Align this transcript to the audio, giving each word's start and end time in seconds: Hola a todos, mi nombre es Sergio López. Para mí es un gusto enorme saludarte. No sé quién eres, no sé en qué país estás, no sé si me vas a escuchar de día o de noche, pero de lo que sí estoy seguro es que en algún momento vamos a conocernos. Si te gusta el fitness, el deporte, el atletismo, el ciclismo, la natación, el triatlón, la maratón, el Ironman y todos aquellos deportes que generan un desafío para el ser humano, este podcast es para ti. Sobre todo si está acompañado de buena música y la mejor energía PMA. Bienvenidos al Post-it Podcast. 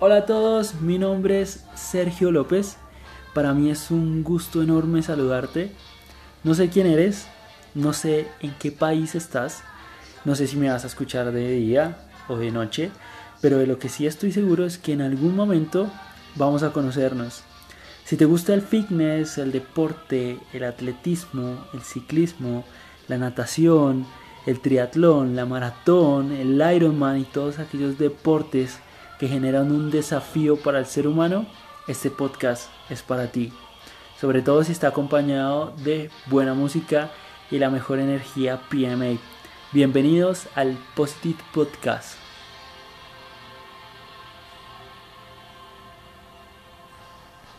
Hola 0.00 0.18
a 0.18 0.26
todos, 0.26 0.80
mi 0.80 0.96
nombre 0.96 1.42
es 1.42 1.64
Sergio 1.74 2.30
López. 2.30 2.76
Para 3.34 3.52
mí 3.52 3.68
es 3.68 3.90
un 3.90 4.22
gusto 4.22 4.62
enorme 4.62 5.02
saludarte. 5.02 5.72
No 6.44 6.54
sé 6.54 6.68
quién 6.68 6.86
eres, 6.86 7.26
no 7.74 7.92
sé 7.92 8.28
en 8.38 8.54
qué 8.60 8.70
país 8.70 9.16
estás, 9.16 9.64
no 10.24 10.36
sé 10.36 10.46
si 10.46 10.56
me 10.56 10.70
vas 10.70 10.84
a 10.84 10.86
escuchar 10.86 11.32
de 11.32 11.50
día 11.50 11.98
o 12.28 12.36
de 12.36 12.52
noche, 12.52 12.92
pero 13.40 13.58
de 13.58 13.66
lo 13.66 13.80
que 13.80 13.88
sí 13.88 14.06
estoy 14.06 14.30
seguro 14.30 14.64
es 14.64 14.78
que 14.78 14.92
en 14.92 15.02
algún 15.02 15.34
momento 15.34 15.90
vamos 16.36 16.62
a 16.62 16.72
conocernos. 16.72 17.42
Si 18.04 18.16
te 18.16 18.24
gusta 18.24 18.54
el 18.54 18.62
fitness, 18.62 19.36
el 19.38 19.50
deporte, 19.50 20.38
el 20.52 20.62
atletismo, 20.62 21.66
el 21.74 21.82
ciclismo, 21.82 22.64
la 23.08 23.18
natación, 23.18 24.06
el 24.46 24.60
triatlón, 24.60 25.34
la 25.34 25.44
maratón, 25.44 26.30
el 26.30 26.62
Ironman 26.72 27.18
y 27.18 27.24
todos 27.24 27.58
aquellos 27.58 27.98
deportes 27.98 28.78
que 29.18 29.28
generan 29.28 29.72
un 29.72 29.90
desafío 29.90 30.56
para 30.56 30.78
el 30.78 30.86
ser 30.86 31.06
humano, 31.06 31.46
este 31.86 32.10
podcast 32.10 32.70
es 32.88 33.02
para 33.02 33.32
ti. 33.32 33.52
Sobre 34.20 34.42
todo 34.42 34.64
si 34.64 34.72
está 34.72 34.88
acompañado 34.88 35.72
de 35.78 36.10
buena 36.26 36.54
música 36.54 37.10
y 37.50 37.58
la 37.58 37.70
mejor 37.70 37.98
energía 37.98 38.60
PMA. 38.70 39.18
Bienvenidos 39.72 40.46
al 40.54 40.78
Post-it 40.94 41.38
Podcast. 41.52 42.27